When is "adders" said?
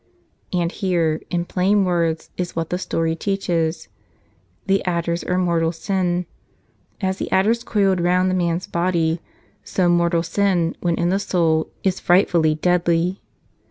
4.83-5.23, 7.31-7.63